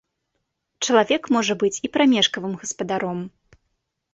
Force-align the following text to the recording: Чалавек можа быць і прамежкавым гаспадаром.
Чалавек 0.87 1.29
можа 1.35 1.57
быць 1.65 1.73
і 1.89 1.91
прамежкавым 1.99 2.57
гаспадаром. 2.63 3.19